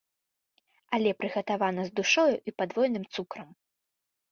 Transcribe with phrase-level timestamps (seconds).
[0.97, 3.49] Але прыгатавана з душою і падвойным цукрам.